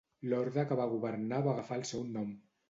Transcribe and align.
L'Horda 0.29 0.63
que 0.71 0.77
va 0.79 0.87
governar 0.93 1.43
va 1.49 1.53
agafar 1.53 1.79
el 1.83 1.85
seu 1.93 2.09
nom. 2.17 2.35